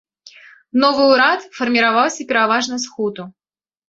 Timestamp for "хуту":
2.95-3.27